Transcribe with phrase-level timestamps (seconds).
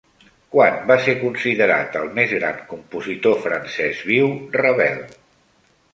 [0.53, 4.99] Quan va ser considerat el més gran compositor francès viu Ravel?